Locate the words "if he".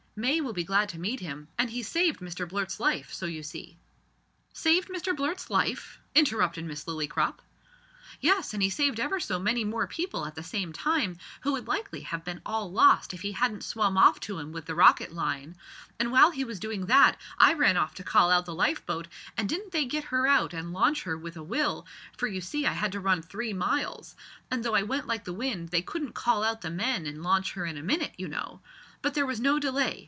13.15-13.31